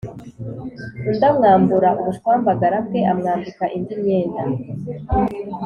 [1.09, 4.43] Undi amwambura ubushwambagara bwe, amwambika indi myenda